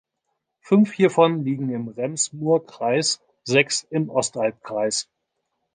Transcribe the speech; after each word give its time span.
Fünf 0.61 0.93
hiervon 0.93 1.43
liegen 1.43 1.69
im 1.69 1.87
Rems-Murr-Kreis, 1.87 3.21
sechs 3.43 3.83
im 3.91 4.09
Ostalbkreis. 4.09 5.11